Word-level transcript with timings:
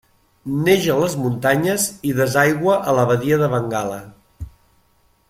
Neix 0.67 0.87
a 0.93 0.95
les 1.01 1.15
muntanyes 1.25 1.85
i 2.11 2.15
desaigua 2.21 2.79
a 2.93 2.97
la 3.01 3.05
badia 3.13 3.39
de 3.43 3.51
Bengala. 3.53 4.01